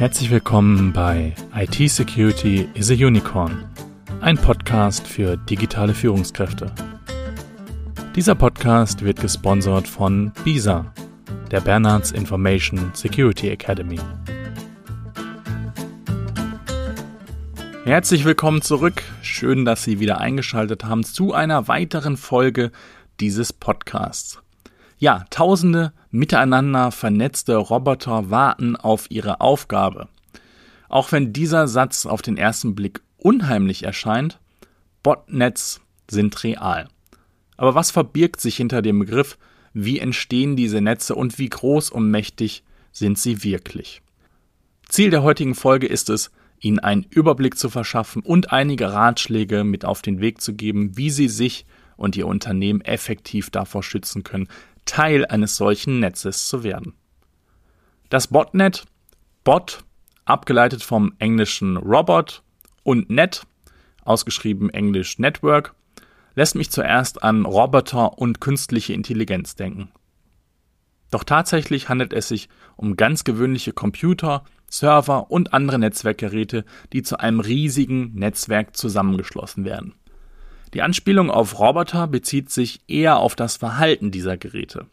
[0.00, 3.68] Herzlich willkommen bei IT Security is a Unicorn,
[4.22, 6.72] ein Podcast für digitale Führungskräfte.
[8.16, 10.90] Dieser Podcast wird gesponsert von BISA,
[11.50, 14.00] der Bernards Information Security Academy.
[17.84, 19.02] Herzlich willkommen zurück.
[19.20, 22.72] Schön, dass Sie wieder eingeschaltet haben zu einer weiteren Folge
[23.20, 24.40] dieses Podcasts.
[24.96, 30.08] Ja, tausende miteinander vernetzte Roboter warten auf ihre Aufgabe.
[30.88, 34.40] Auch wenn dieser Satz auf den ersten Blick unheimlich erscheint,
[35.02, 36.88] Botnets sind real.
[37.56, 39.38] Aber was verbirgt sich hinter dem Begriff,
[39.72, 44.02] wie entstehen diese Netze und wie groß und mächtig sind sie wirklich?
[44.88, 46.30] Ziel der heutigen Folge ist es,
[46.62, 51.10] Ihnen einen Überblick zu verschaffen und einige Ratschläge mit auf den Weg zu geben, wie
[51.10, 51.64] Sie sich
[51.96, 54.48] und Ihr Unternehmen effektiv davor schützen können,
[54.90, 56.94] Teil eines solchen Netzes zu werden.
[58.08, 58.86] Das Botnet,
[59.44, 59.84] Bot,
[60.24, 62.42] abgeleitet vom englischen Robot
[62.82, 63.46] und Net,
[64.04, 65.76] ausgeschrieben englisch Network,
[66.34, 69.92] lässt mich zuerst an Roboter und künstliche Intelligenz denken.
[71.12, 77.20] Doch tatsächlich handelt es sich um ganz gewöhnliche Computer, Server und andere Netzwerkgeräte, die zu
[77.20, 79.94] einem riesigen Netzwerk zusammengeschlossen werden.
[80.74, 84.86] Die Anspielung auf Roboter bezieht sich eher auf das Verhalten dieser Geräte.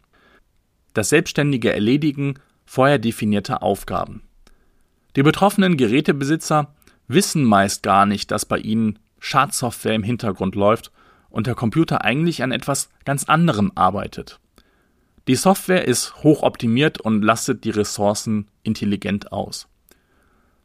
[0.94, 4.24] Das selbstständige Erledigen vorher definierter Aufgaben.
[5.16, 6.74] Die betroffenen Gerätebesitzer
[7.08, 10.92] wissen meist gar nicht, dass bei ihnen Schadsoftware im Hintergrund läuft
[11.30, 14.40] und der Computer eigentlich an etwas ganz anderem arbeitet.
[15.28, 19.68] Die Software ist hoch optimiert und lastet die Ressourcen intelligent aus.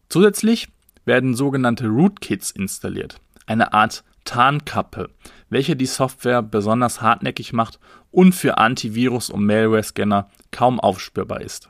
[0.08, 0.68] Zusätzlich
[1.04, 5.10] werden sogenannte Rootkits installiert, eine Art Tarnkappe,
[5.50, 7.78] welche die Software besonders hartnäckig macht
[8.10, 11.68] und für Antivirus- und Malware-Scanner kaum aufspürbar ist.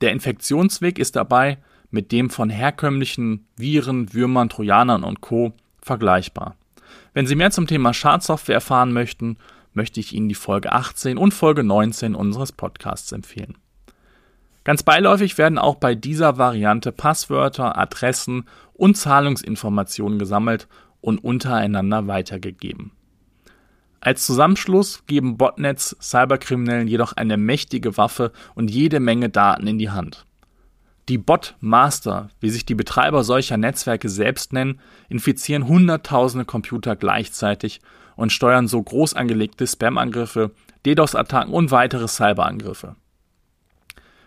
[0.00, 1.58] Der Infektionsweg ist dabei
[1.90, 5.52] mit dem von herkömmlichen Viren, Würmern, Trojanern und Co.
[5.80, 6.56] vergleichbar.
[7.14, 9.38] Wenn Sie mehr zum Thema Schadsoftware erfahren möchten,
[9.72, 13.56] möchte ich Ihnen die Folge 18 und Folge 19 unseres Podcasts empfehlen.
[14.64, 20.66] Ganz beiläufig werden auch bei dieser Variante Passwörter, Adressen und Zahlungsinformationen gesammelt
[21.06, 22.90] und untereinander weitergegeben.
[24.00, 29.90] Als Zusammenschluss geben Botnets Cyberkriminellen jedoch eine mächtige Waffe und jede Menge Daten in die
[29.90, 30.26] Hand.
[31.08, 37.80] Die Botmaster, wie sich die Betreiber solcher Netzwerke selbst nennen, infizieren Hunderttausende Computer gleichzeitig
[38.16, 40.50] und steuern so groß angelegte Spam-Angriffe,
[40.84, 42.96] DDoS-Attacken und weitere Cyberangriffe.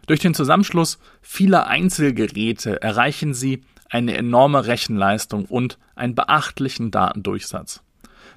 [0.09, 3.61] Durch den Zusammenschluss vieler Einzelgeräte erreichen sie
[3.91, 7.83] eine enorme Rechenleistung und einen beachtlichen Datendurchsatz.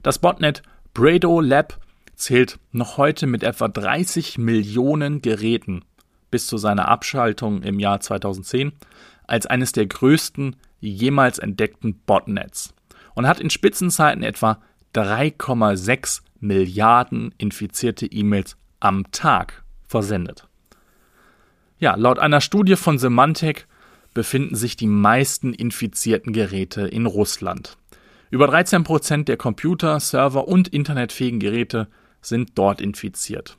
[0.03, 0.61] Das Botnet
[0.93, 1.79] Brado Lab
[2.15, 5.83] zählt noch heute mit etwa 30 Millionen Geräten
[6.31, 8.73] bis zu seiner Abschaltung im Jahr 2010
[9.27, 12.75] als eines der größten jemals entdeckten Botnets
[13.15, 14.61] und hat in Spitzenzeiten etwa
[14.95, 20.49] 3,6 Milliarden infizierte E-Mails am Tag versendet.
[21.83, 23.67] Ja, laut einer Studie von Symantec
[24.15, 27.77] befinden sich die meisten infizierten Geräte in Russland.
[28.31, 31.89] Über 13 Prozent der Computer, Server und internetfähigen Geräte
[32.21, 33.59] sind dort infiziert.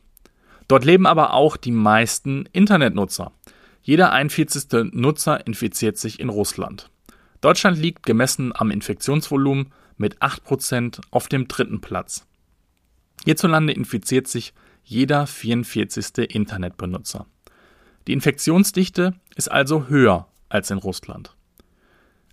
[0.69, 3.33] Dort leben aber auch die meisten Internetnutzer.
[3.81, 4.93] Jeder 41.
[4.93, 6.89] Nutzer infiziert sich in Russland.
[7.41, 12.25] Deutschland liegt gemessen am Infektionsvolumen mit 8% auf dem dritten Platz.
[13.25, 14.53] Hierzulande infiziert sich
[14.85, 16.33] jeder 44.
[16.33, 17.25] Internetbenutzer.
[18.07, 21.35] Die Infektionsdichte ist also höher als in Russland.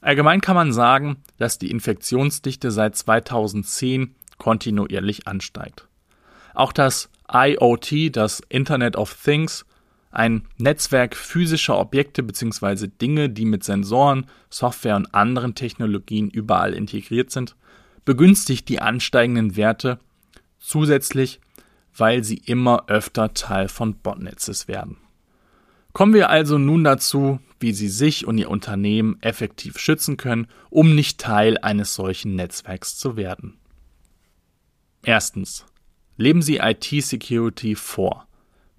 [0.00, 5.86] Allgemein kann man sagen, dass die Infektionsdichte seit 2010 kontinuierlich ansteigt.
[6.54, 9.64] Auch das IoT, das Internet of Things,
[10.10, 12.88] ein Netzwerk physischer Objekte bzw.
[12.88, 17.54] Dinge, die mit Sensoren, Software und anderen Technologien überall integriert sind,
[18.04, 20.00] begünstigt die ansteigenden Werte
[20.58, 21.40] zusätzlich,
[21.96, 24.96] weil sie immer öfter Teil von Botnetzes werden.
[25.92, 30.94] Kommen wir also nun dazu, wie Sie sich und Ihr Unternehmen effektiv schützen können, um
[30.94, 33.58] nicht Teil eines solchen Netzwerks zu werden.
[35.02, 35.66] Erstens.
[36.16, 38.26] Leben Sie IT-Security vor.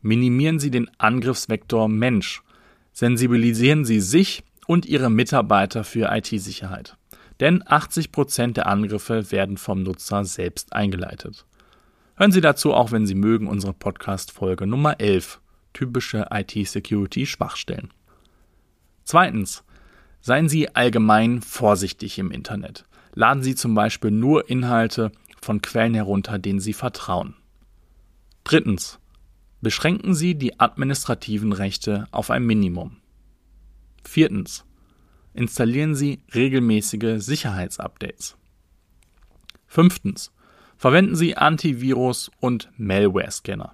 [0.02, 2.44] Minimieren Sie den Angriffsvektor Mensch.
[2.94, 6.98] Sensibilisieren Sie sich und Ihre Mitarbeiter für IT-Sicherheit.
[7.40, 11.46] Denn 80 Prozent der Angriffe werden vom Nutzer selbst eingeleitet.
[12.16, 15.41] Hören Sie dazu auch, wenn Sie mögen, unsere Podcast-Folge Nummer 11
[15.74, 17.94] typische IT-Security-Schwachstellen.
[19.04, 19.64] Zweitens,
[20.22, 22.86] seien Sie allgemein vorsichtig im Internet.
[23.14, 27.36] Laden Sie zum Beispiel nur Inhalte von Quellen herunter, denen Sie vertrauen.
[28.44, 29.00] Drittens,
[29.62, 32.98] beschränken Sie die administrativen Rechte auf ein Minimum.
[34.04, 34.66] Viertens.
[35.34, 38.38] Installieren Sie regelmäßige Sicherheitsupdates.
[39.68, 40.32] Fünftens.
[40.78, 43.74] Verwenden Sie Antivirus- und Malware-Scanner.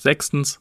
[0.00, 0.60] Sechstens.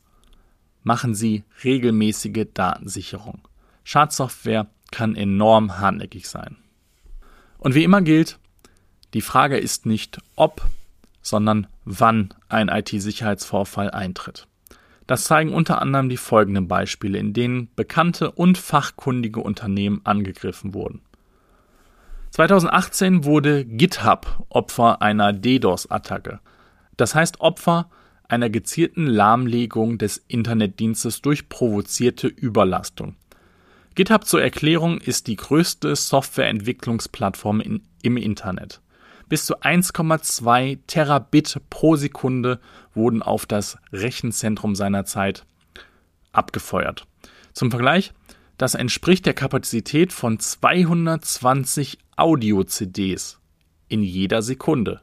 [0.86, 3.42] Machen Sie regelmäßige Datensicherung.
[3.84, 6.58] Schadsoftware kann enorm hartnäckig sein.
[7.58, 8.38] Und wie immer gilt,
[9.16, 10.62] die Frage ist nicht ob,
[11.24, 14.48] sondern wann ein IT-Sicherheitsvorfall eintritt.
[15.08, 21.02] Das zeigen unter anderem die folgenden Beispiele, in denen bekannte und fachkundige Unternehmen angegriffen wurden.
[22.30, 26.42] 2018 wurde GitHub Opfer einer DDoS-Attacke.
[26.96, 27.90] Das heißt Opfer
[28.28, 33.16] einer gezielten Lahmlegung des Internetdienstes durch provozierte Überlastung.
[33.96, 38.82] GitHub zur Erklärung ist die größte Softwareentwicklungsplattform in, im Internet.
[39.30, 42.60] Bis zu 1,2 Terabit pro Sekunde
[42.94, 45.46] wurden auf das Rechenzentrum seiner Zeit
[46.32, 47.08] abgefeuert.
[47.54, 48.14] Zum Vergleich,
[48.58, 53.40] das entspricht der Kapazität von 220 Audio-CDs
[53.88, 55.02] in jeder Sekunde.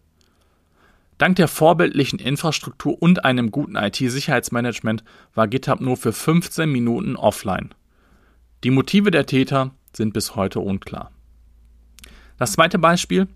[1.22, 5.04] Dank der vorbildlichen Infrastruktur und einem guten IT-Sicherheitsmanagement
[5.36, 7.72] war GitHub nur für 15 Minuten offline.
[8.64, 11.12] Die Motive der Täter sind bis heute unklar.
[12.38, 13.28] Das zweite Beispiel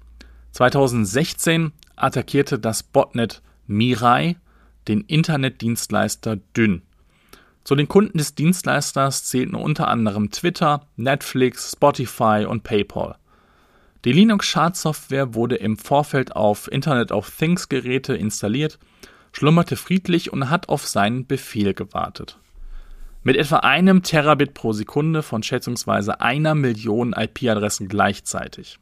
[0.51, 4.35] 2016 attackierte das Botnet Mirai
[4.89, 6.83] den Internetdienstleister Dyn.
[7.63, 13.15] Zu den Kunden des Dienstleisters zählten unter anderem Twitter, Netflix, Spotify und PayPal.
[14.07, 18.79] Die Linux-Schadsoftware wurde im Vorfeld auf Internet of Things Geräte installiert,
[19.33, 22.39] schlummerte friedlich und hat auf seinen Befehl gewartet.
[23.25, 28.79] Mit etwa einem Terabit pro Sekunde von schätzungsweise einer Million IP-Adressen gleichzeitig.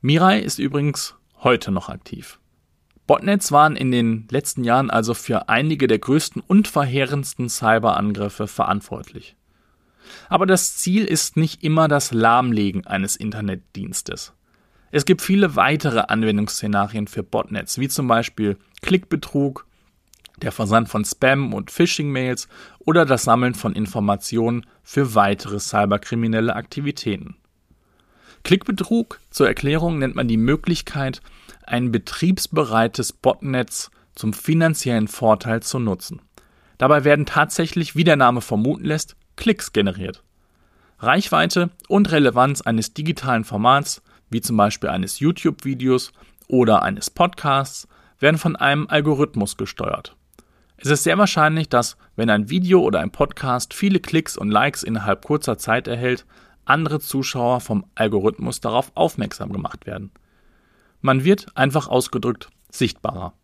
[0.00, 2.40] Mirai ist übrigens heute noch aktiv.
[3.06, 9.36] Botnets waren in den letzten Jahren also für einige der größten und verheerendsten Cyberangriffe verantwortlich.
[10.28, 14.32] Aber das Ziel ist nicht immer das Lahmlegen eines Internetdienstes.
[14.90, 19.66] Es gibt viele weitere Anwendungsszenarien für Botnets, wie zum Beispiel Klickbetrug,
[20.40, 27.36] der Versand von Spam- und Phishing-Mails oder das Sammeln von Informationen für weitere cyberkriminelle Aktivitäten.
[28.44, 31.20] Klickbetrug zur Erklärung nennt man die Möglichkeit,
[31.66, 36.22] ein betriebsbereites Botnetz zum finanziellen Vorteil zu nutzen.
[36.78, 40.22] Dabei werden tatsächlich, wie der Name vermuten lässt, Klicks generiert.
[40.98, 46.12] Reichweite und Relevanz eines digitalen Formats, wie zum Beispiel eines YouTube-Videos
[46.48, 47.88] oder eines Podcasts,
[48.18, 50.16] werden von einem Algorithmus gesteuert.
[50.76, 54.82] Es ist sehr wahrscheinlich, dass, wenn ein Video oder ein Podcast viele Klicks und Likes
[54.82, 56.26] innerhalb kurzer Zeit erhält,
[56.64, 60.10] andere Zuschauer vom Algorithmus darauf aufmerksam gemacht werden.
[61.00, 63.34] Man wird einfach ausgedrückt sichtbarer.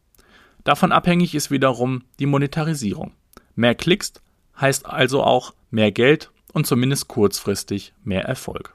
[0.64, 3.12] Davon abhängig ist wiederum die Monetarisierung.
[3.54, 4.14] Mehr Klicks
[4.60, 8.74] heißt also auch mehr Geld und zumindest kurzfristig mehr Erfolg.